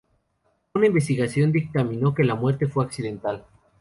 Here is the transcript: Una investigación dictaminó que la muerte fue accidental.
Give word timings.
Una 0.73 0.87
investigación 0.87 1.51
dictaminó 1.51 2.15
que 2.15 2.23
la 2.23 2.33
muerte 2.33 2.65
fue 2.67 2.83
accidental. 2.85 3.45